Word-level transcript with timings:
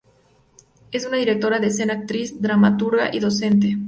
Es 0.91 1.05
una 1.05 1.17
directora 1.17 1.59
de 1.59 1.67
escena, 1.67 1.93
actriz, 1.93 2.41
dramaturga 2.41 3.13
y 3.13 3.19
docente. 3.19 3.77